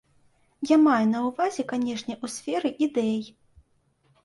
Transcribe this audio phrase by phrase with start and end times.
[0.69, 3.17] Я маю на ўвазе, канешне, у сферы ідэй.